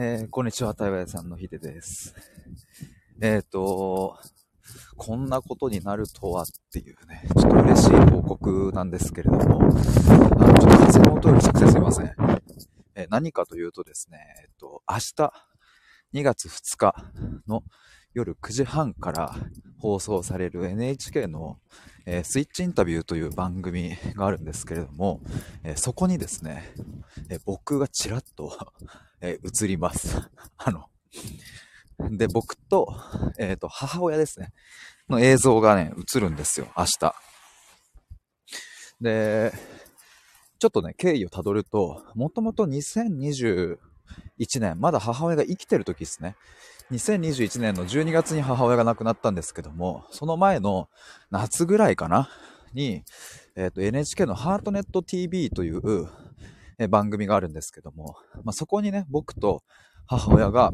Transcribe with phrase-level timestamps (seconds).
[0.00, 2.14] えー、こんにちは、台湾屋さんのひでです。
[3.20, 4.16] えっ、ー、と、
[4.96, 12.14] こんなことになるとはっていうね、ちょっと嬉しい報告なんですけれども、あの、ちょっと風の音通り作成すいません。
[12.94, 15.32] えー、何かというとですね、えっ、と、明日、
[16.14, 16.94] 2月2日
[17.48, 17.64] の
[18.14, 19.34] 夜9時半から
[19.78, 21.58] 放送される NHK の、
[22.06, 25.20] えー、スイッチインタビューという番組があるんですけれども、
[25.62, 26.74] えー、そこにですね、
[27.28, 28.56] えー、僕がちらっと
[29.20, 30.16] え映ります。
[30.56, 30.88] あの、
[32.10, 32.94] で、僕と、
[33.38, 34.52] えっ、と、母親ですね、
[35.08, 37.14] の映像がね、映るんですよ、明日。
[39.00, 39.52] で、
[40.58, 43.78] ちょっとね、経緯をたどると、もともと2020
[44.38, 46.36] 2021年、まだ母親が生きてる時ですね。
[46.90, 50.88] 2021年の12月に母親が亡くなったんですけども、その前の
[51.30, 52.30] 夏ぐらいかな
[52.72, 53.02] に、
[53.56, 56.08] えっ、ー、と NHK のハートネット TV という
[56.88, 59.62] 番組があるんですけども、まあ、そこにね、僕と
[60.06, 60.72] 母親が、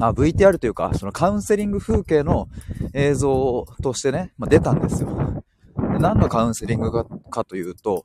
[0.00, 2.48] あ、VTR というか、そのカウンセリング風景の
[2.92, 5.42] 映像としてね、まあ、出たんですよ。
[5.76, 8.04] で何のカウンセリングかかというと、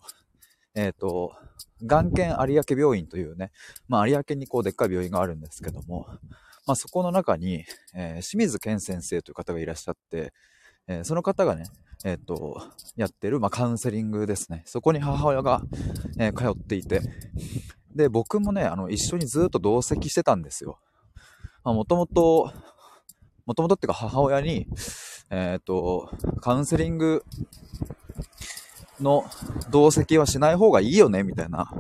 [0.75, 1.33] えっ、ー、と、
[1.81, 3.51] 眼研有明病院というね、
[3.87, 6.07] まあ、有明にこうでっかい病院があるんですけども、
[6.65, 10.33] まあ、そこの中に、えー、清水健先生という方がいらっしゃって、
[10.87, 11.65] えー、その方がね、
[12.05, 12.61] えっ、ー、と、
[12.95, 14.63] やってる、まあ、カウンセリングですね。
[14.65, 15.61] そこに母親が、
[16.17, 17.01] え通っていて、
[17.93, 20.79] で、僕もね、あの、一緒にずっと同席してたんですよ。
[21.63, 22.53] まあ、もともと、
[23.45, 24.67] もともとっていうか母親に、
[25.29, 26.09] えっ、と、
[26.41, 27.23] カウンセリング
[29.01, 29.25] の
[29.69, 31.71] 同席はしない方がいいよね、みたいな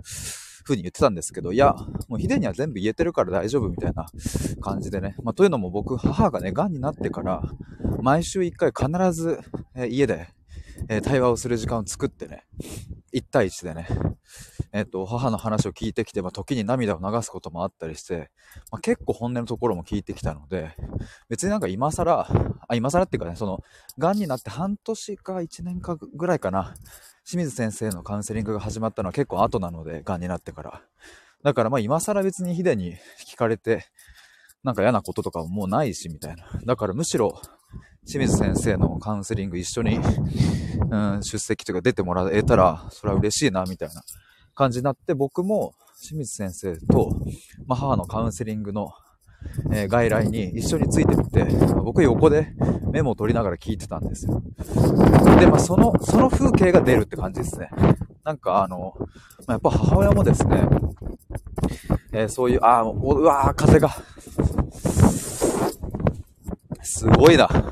[0.63, 1.75] 風に言ってたんですけど、いや、
[2.07, 4.05] もうヒデには全部言えてるから大丈夫みたいな
[4.61, 5.15] 感じでね。
[5.23, 7.41] まあ、というのも僕、母がね、癌になってから、
[8.01, 9.39] 毎週1回必ず、
[9.75, 10.27] え、家で、
[10.87, 12.45] え、対話をする時間を作ってね、
[13.13, 13.87] 1対1でね、
[14.71, 18.29] えっ、と、母の話を聞いてきて、まあ、時に涙を流すこともあったりして、
[18.71, 20.75] まあ、結構本音のところも聞いてきたので、
[21.27, 22.27] 別になんか今更、
[22.67, 23.63] あ、今更っていうかね、その、
[23.97, 26.75] 癌になって半年か1年かぐらいかな、
[27.25, 30.81] 清水先生のカウンセリングが始まったのは結構後なので、癌になってから。
[31.43, 33.85] だからまあ今更別にヒデに聞かれて、
[34.63, 36.45] なんか嫌なこととかももうないし、みたいな。
[36.65, 37.41] だからむしろ、
[38.05, 39.99] 清水先生のカウンセリング一緒に、
[40.89, 44.03] うん、出席というか出てもらえたら、それは嬉しいな、みたいな
[44.59, 47.11] 感じになって、僕も清水先生と、
[47.65, 48.91] まあ、母のカウンセリングの
[49.71, 51.45] えー、外来に一緒についてって、
[51.85, 52.53] 僕横で
[52.91, 54.43] メモを取りながら聞いてたんですよ。
[55.39, 57.69] で、まあ、その、その風景が出るって感じですね。
[58.25, 59.05] なんかあの、ま
[59.47, 60.67] あ、やっぱ母親もですね、
[62.11, 63.89] えー、そういう、ああうわー、風が。
[66.81, 67.68] すごいな。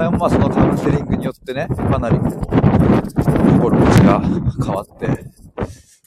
[0.00, 4.20] 母親もまあそのカウンセリングによってね、かなり、心持ちが
[4.64, 5.26] 変わって、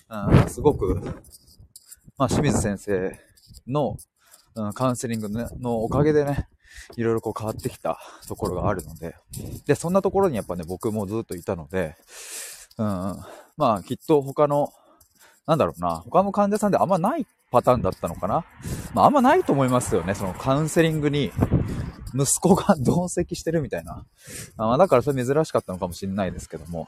[0.09, 0.99] うん、すごく
[2.17, 3.19] まあ、清水先生
[3.67, 3.97] の、
[4.55, 6.47] うん、カウンセリングのおかげでね、
[6.95, 9.15] いろいろこう変わってきたところがあるので、
[9.67, 11.95] で、そんなところにやっぱね、僕もずっといたので、
[12.77, 12.85] うん、
[13.57, 14.69] まあ、きっと他の、
[15.45, 18.45] なんだろうな、他の患者さんであんまないパターンだったのかな。
[18.93, 21.31] まあ、あんまないと思いますよね、そのカウンセリングに、
[22.13, 24.05] 息子が同席してるみたいな。
[24.57, 26.87] あだからそれ珍しかったのかもしれないですけども。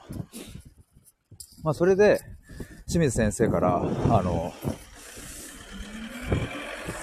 [1.62, 2.20] まあ、それで、
[2.86, 4.52] 清水先生から、あの、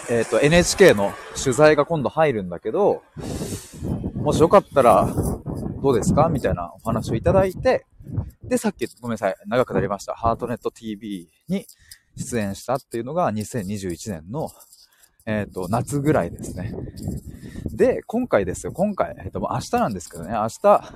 [0.10, 3.04] えっ、ー、と、NHK の取材が今度入るんだけど、
[4.16, 5.14] もしよかったら、
[5.82, 6.30] どうですか？
[6.30, 7.86] みたいなお話をいただいて、
[8.44, 10.14] で、さっき、ごめんなさい、長くなりました。
[10.14, 11.66] ハートネット TV に
[12.16, 14.50] 出演したっていうのが2021年の、
[15.26, 16.74] えっ、ー、と、夏ぐらいですね。
[17.74, 20.94] で、今回ですよ、今回、えっ、と、明日なんですけどね、明日、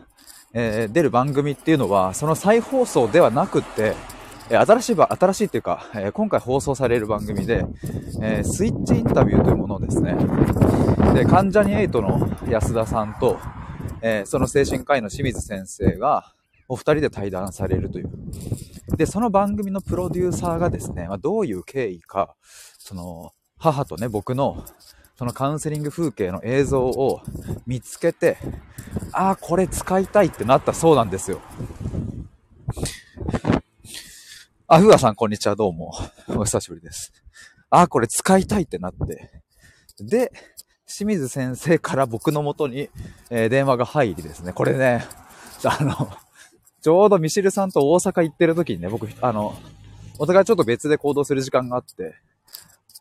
[0.53, 3.95] えー、出る番組っていうのは、その再放送ではなくって、
[4.49, 7.65] 新しいば、新しいっていうか、今回放送される番組で、
[8.21, 10.15] えスイッチインタビューというものですね。
[11.13, 13.37] で、関ジャニ∞の安田さんと、
[14.01, 16.33] えその精神科医の清水先生が、
[16.69, 18.09] お二人で対談されるという。
[18.95, 22.35] で、その番組のプロデューサーがですね、まあ、どういう経緯か、
[22.77, 24.63] その、母とね、僕の、
[25.17, 27.21] そのカウンセリング風景の映像を
[27.65, 28.37] 見つけて、
[29.11, 31.41] ああ、これ使いたいってなったそうなんですよ。
[34.67, 35.91] あ、ふわさん、こんにちは、どうも。
[36.27, 37.11] お久しぶりです。
[37.71, 39.41] ああ、これ使いたいってなって。
[39.99, 40.31] で、
[40.85, 42.89] 清水先生から僕の元に、
[43.31, 44.53] えー、電話が入りですね。
[44.53, 45.03] これね、
[45.63, 46.11] あの、
[46.83, 49.57] ちょうどミシルさんと大阪行ってる時にね、僕、あの、
[50.19, 52.15] お互いちょっと別で行動する時間があって、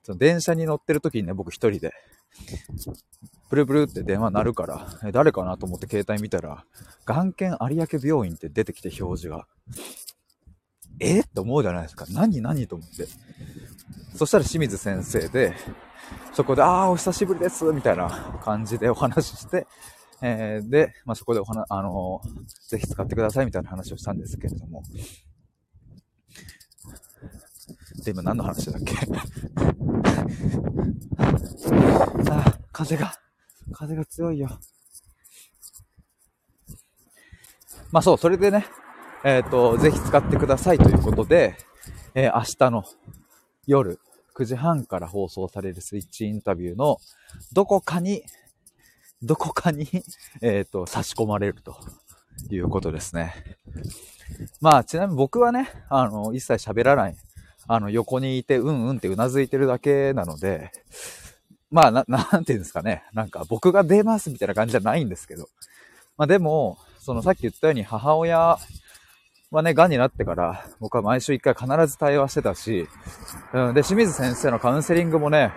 [0.06, 1.92] その電車に乗ってる時にね、僕一人で、
[3.50, 6.64] ブルブルって電話鳴るから、え誰かなと思って携帯見たら、
[7.06, 9.48] 眼研有明病院って出てきて表示が。
[11.00, 11.22] え？
[11.22, 12.06] って思うじゃないですか。
[12.10, 12.40] 何？
[12.40, 12.68] 何？
[12.68, 13.08] と思って。
[14.14, 15.56] そしたら清水先生で、
[16.34, 19.66] そこで、ああ、お久しぶりです、みたいな感じでお話しして、
[20.22, 24.84] えー、で、まあ、そこでお話、あのー、ぜひ使ってくださいみたいな話をしたんですけれども。
[28.04, 28.94] で、今何の話だっけ？
[32.30, 33.12] ああ、風が、
[33.72, 34.48] 風が強いよ。
[37.92, 38.66] まあそう、それでね、
[39.24, 41.56] えっ、ー、と、ぜひ使ってくださいということで、
[42.14, 42.84] えー、明日の
[43.66, 43.98] 夜
[44.34, 46.98] 9時半から放送されるスイッチインタビューの
[47.52, 48.22] どこかに
[49.22, 49.88] どこかに
[50.42, 51.76] えっ、と、差し込まれると
[52.50, 53.58] いうことですね。
[54.60, 57.16] まあ、ちなみに僕はね、あの、一切喋らない。
[57.68, 60.70] あの、横にいて、うんうんってうなずいてるだけなので、
[61.70, 63.04] まあ、な、 なんていうんですかね。
[63.12, 65.48] なんか、僕が出ますみたいな感じじゃないんですけど。
[66.16, 68.58] まあ、でも、そのさっき言ったように母親
[69.50, 72.88] はね、癌になってから、僕は毎週一回必ず対話してたし、
[73.52, 75.52] うん、で、清水先生のカウンセリングもね、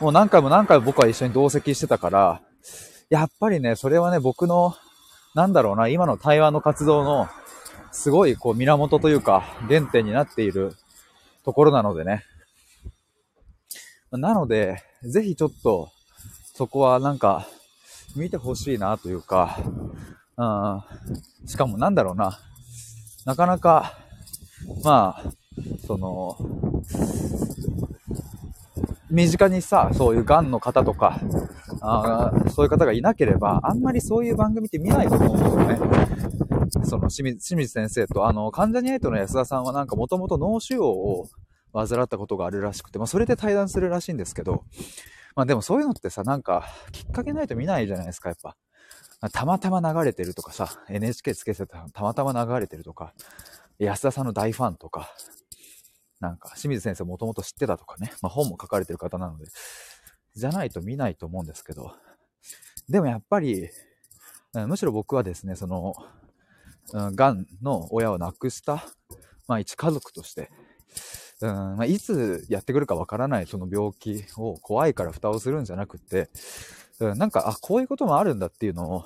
[0.00, 2.40] もう何回も何回も僕は一緒に同席してたから、
[3.10, 4.74] やっぱりね、それはね、僕の、
[5.34, 7.28] なんだろうな、今の台湾の活動の、
[7.92, 10.74] すごい、こう、源というか、原点になっている
[11.48, 12.24] ところなのでね。
[14.10, 15.88] なので、ぜひちょっと、
[16.54, 17.48] そこはなんか、
[18.14, 19.58] 見てほしいなというか、
[20.36, 22.38] うん、しかもなんだろうな、
[23.24, 23.94] なかなか、
[24.84, 25.32] まあ、
[25.86, 26.36] その、
[29.10, 31.18] 身近にさ、そういう癌の方とか、
[31.80, 36.27] あそういう方がいなければ、あんまりそういう番組って見ないと思うんですよね。
[36.88, 41.28] その清水清水先生と、あの、関ジャニエイトの安田さんはなんかもともと脳腫瘍を
[41.72, 44.64] 患ったことがあるらしくて、まあそれで対談するらしいんですけど、
[45.36, 48.56] まあでもそういうのってさ、なんかきっかけないと見ないじゃないですか、やっぱ。
[49.30, 53.12] たまたま流れてるとかさ、NHK つけてたたまたま流れてるとか、
[53.78, 55.12] 安田さんの大ファンとか、
[56.20, 59.46] なんか清水先生もともと知ってたとかね、まあ本も書かれてる方なので、
[60.34, 61.92] じゃないと見ないと思うんですけど、
[62.88, 63.68] でもやっぱり、
[64.54, 65.94] むしろ僕はですね、その、
[66.92, 68.84] が、んの親を亡くした、
[69.46, 70.50] まあ一家族として、
[71.40, 76.28] うんまあ、いつやってくるかわからないその病気を怖いから蓋をするんじゃなくて、
[76.98, 79.04] うん、なんか、あ、こういうこともあるんだっていうのを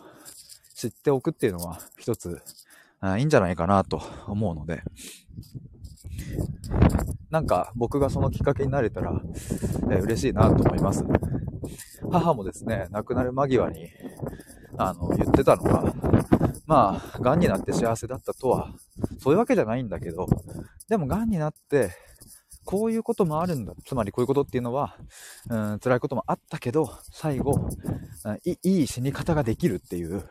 [0.75, 2.41] 知っておくっていうのは一つ、
[3.01, 4.83] あいいんじゃないかなと思うので、
[7.31, 9.21] なんか僕がそのきっかけになれたら、
[9.91, 11.05] えー、嬉しいなと思います。
[12.11, 13.91] 母もですね、亡くなる間際に、
[14.79, 15.95] あの、言ってたのが、
[16.67, 18.73] まあ、癌になって幸せだったとは、
[19.19, 20.27] そういうわけじゃないんだけど、
[20.89, 21.91] でも癌になって、
[22.65, 23.75] こういうこともあるんだ。
[23.85, 24.97] つまりこういうことっていうのは、
[25.51, 27.69] うん、辛いこともあったけど、最後、
[28.45, 30.25] いい死に方ができるっていう、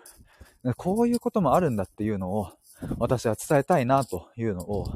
[0.77, 2.51] こういうこともあるんだっていうのを、
[2.97, 4.87] 私は伝えたいなというのを、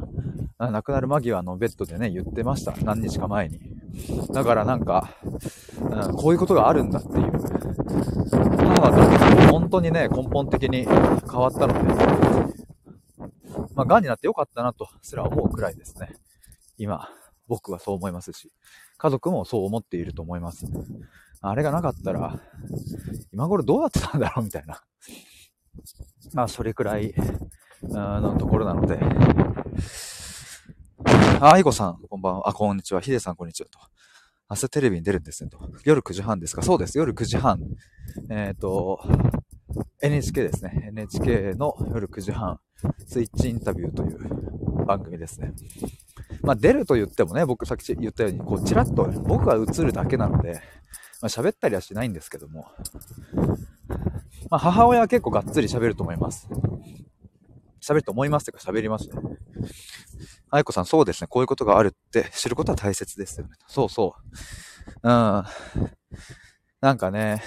[0.57, 2.73] 亡くなる間際のベッドでね、言ってました。
[2.83, 3.59] 何日か前に。
[4.31, 5.09] だからなんか、
[5.81, 7.54] うん、こういうことがあるんだっていう。
[8.31, 11.79] 母が本当にね、根本的に変わったので、
[13.75, 16.15] まあ、癌になってよかったなとすら思うくらいですね。
[16.77, 17.09] 今、
[17.47, 18.51] 僕はそう思いますし、
[18.97, 20.65] 家族もそう思っていると思います。
[21.41, 22.39] あれがなかったら、
[23.31, 24.81] 今頃どうなってたんだろうみたいな。
[26.33, 27.13] まあ、それくらい、
[27.83, 28.99] のところなので。
[31.39, 32.49] あ、あいこさん、こんばんは。
[32.49, 33.01] あ、こんにちは。
[33.01, 33.69] ひでさん、こんにちは。
[33.69, 33.79] と。
[34.49, 35.49] 明日テレビに出るんですね。
[35.49, 35.57] と。
[35.83, 36.97] 夜9時半ですかそうです。
[36.97, 37.59] 夜9時半。
[38.29, 38.99] えっ、ー、と、
[40.01, 40.89] NHK ですね。
[40.89, 42.59] NHK の夜9時半、
[43.07, 45.51] スイッチインタビューという番組ですね。
[46.43, 50.61] まあ、出ると言ってもね、僕さっき言ったように、こう、ちらっと僕が映るだけなので、
[51.21, 52.67] まあ、喋ったりはしないんですけども、
[54.51, 56.47] まあ、母親は結構がっつり喋ると思います。
[57.81, 59.15] 喋ると思いますっていうか喋りますね。
[60.55, 61.27] 愛子さん、そうですね。
[61.27, 63.53] こういうことがあるって知ることは大切ですよね。
[63.67, 64.91] そうそう。
[65.03, 65.43] うん。
[66.81, 67.43] なんかね、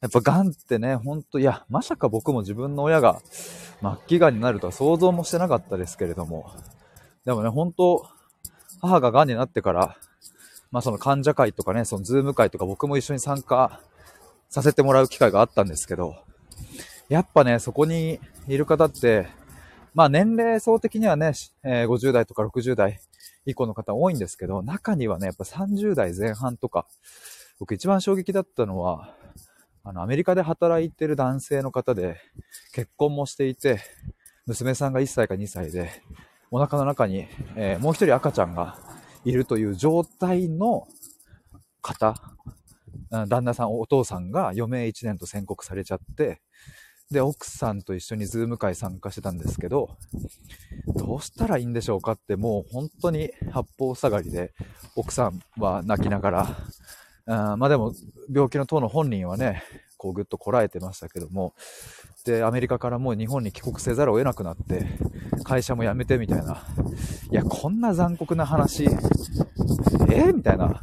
[0.00, 3.20] やっぱ癌ってね、ほんと、いや、まさか僕も自分の親が
[3.80, 6.52] 末期癌になるとは想像もしてなかったですけれども、
[7.24, 8.06] でもね、本当
[8.80, 9.96] 母が癌になってから、
[10.70, 13.80] まあその患者会とかね、そのズーム会とか僕も一緒に参加
[14.48, 16.14] させてもらう機会があったんですけど、
[17.08, 19.28] やっぱね、そこにいる方って、
[19.96, 21.32] まあ年齢層的にはね、
[21.64, 23.00] え、50代とか60代
[23.46, 26.86] 以降の方多いんですけど、中にはね、やっぱ30代前半とか、
[27.58, 29.14] 僕一番衝撃だったのは、
[29.84, 32.20] あの、アメリカで働いてる男性の方で、
[32.74, 33.80] 結婚もしていて、
[34.44, 35.90] 娘さんが1歳か2歳で、
[36.50, 37.26] お腹の中に、
[37.56, 38.78] えー、もう一人赤ちゃんが
[39.24, 40.86] いるという状態の
[41.80, 42.16] 方、
[43.10, 46.42] 旦那さん、お父さんが余命1年と宣告されちゃって、
[47.10, 49.96] で、奥さんと一緒にズーム会参加してたんですけど、
[50.96, 54.52] どうしたらいいんでしょうかってもう本当に八方下がりで、
[54.96, 56.56] 奥さんは泣きながら、
[57.26, 57.92] あまあでも
[58.32, 59.62] 病気の当の本人はね、
[59.98, 61.54] こうぐっとこらえてましたけども、
[62.24, 64.86] で、アメリカからもう日本に帰国せざるを得なくなって、
[65.44, 66.64] 会社も辞めてみたいな。
[67.30, 70.80] いや、こんな残酷な話、えー、みたいな。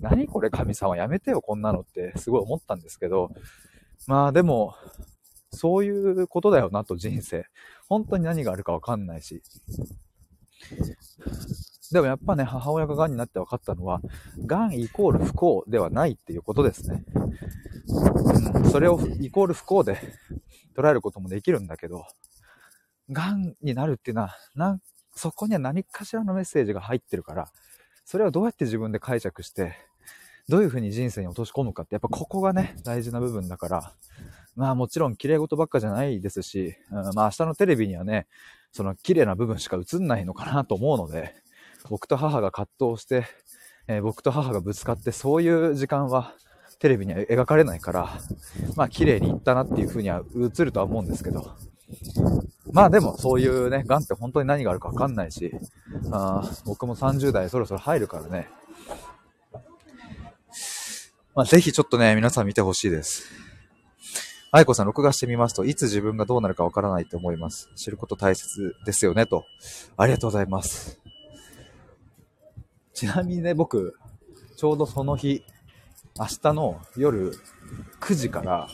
[0.00, 3.30] 何これ神様やめてよ、こんなのってすごい思ったんですけど、
[4.06, 4.74] まあでも、
[5.52, 7.46] そういうことだよなと人生。
[7.88, 9.42] 本当に何があるかわかんないし。
[11.92, 14.00] でもやっぱね、母親が癌になって分かったのは、
[14.44, 17.04] 癌イコール不幸ではないっていうことですね。
[18.70, 19.98] それをイコール不幸で
[20.76, 22.04] 捉えることもできるんだけど、
[23.10, 24.80] 癌になるっていうのは、な
[25.14, 27.50] そこには何かしらのメッセージが入ってるから、
[28.04, 29.74] それをどうやって自分で解釈して、
[30.48, 33.92] どういうふうに人生に落とし込むかって、やっぱここがね、大事な部分だから、
[34.54, 38.26] まあもちろん綺麗事ばっかじゃないですし、うん、まあ明日のテレビにはね、
[38.72, 41.34] その綺麗な部分しか映んないのかなと思うので、
[41.88, 43.24] 僕と母が葛藤して、
[43.88, 46.34] えー、僕と母がぶつかってそういう時間は
[46.78, 48.18] テレビには描かれないから、
[48.76, 51.56] まあ綺麗にいったなっていう風には映るとは思うんですけど、
[52.72, 55.52] まあでもそういうね、癌って本当に何があるかわかんないし、
[56.12, 58.48] あ僕も30代そろそろ入るからね、
[61.36, 63.30] まあぜひちょっとね、皆さん見てほしいです。
[64.50, 67.68] 愛子さん、録画してみますと、いつ自分がどうなるかわからないと思います。
[67.76, 69.44] 知ること大切ですよね、と。
[69.98, 70.98] ありがとうございます。
[72.94, 73.98] ちなみにね、僕、
[74.56, 75.44] ちょうどその日、
[76.18, 77.32] 明日の夜
[78.00, 78.66] 9時から、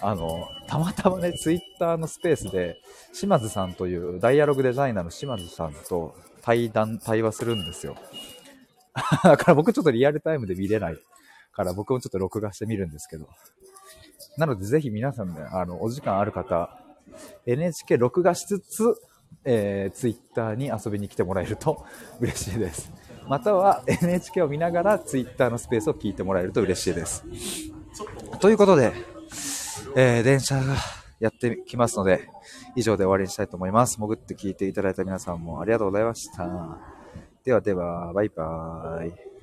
[0.00, 2.80] あの、たまたまね、ツイッターのスペースで、
[3.12, 7.96] 島津さんというダイアログデザイナーの島津さんと対談、対話するんですよ。
[9.24, 10.96] だから僕ちょっとリアルタイムで見れない
[11.56, 13.26] から僕もちょっと録画してみるんですけど。
[14.36, 16.78] なのでぜひ皆さんね、あの、お時間ある方、
[17.46, 18.94] NHK 録画しつつ、
[19.44, 21.86] えー、ツイッターに遊びに来てもらえると
[22.20, 22.92] 嬉しいです。
[23.26, 27.24] または NHK を見ながら Twitter のスペースを聞いてもらえると嬉しいです。
[28.40, 28.92] ということで、
[29.96, 30.74] えー、電車が
[31.18, 32.28] やってきますので、
[32.74, 33.96] 以上で終わりにしたいと思います。
[33.96, 36.78] 潜って聞いていただいた皆さんもありがとうございました。
[37.44, 39.35] ではでは、バイバーイ。